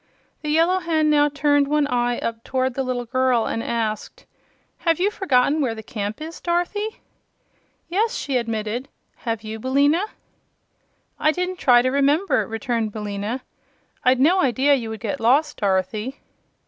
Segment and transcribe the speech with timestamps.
[0.41, 4.25] The Yellow Hen now turned one eye up toward the little girl and asked:
[4.79, 7.01] "Have you forgotten where the camp is, Dorothy?"
[7.87, 10.01] "Yes," she admitted; "have you, Billina?"
[11.19, 13.41] "I didn't try to remember," returned Billina.
[14.03, 16.19] "I'd no idea you would get lost, Dorothy."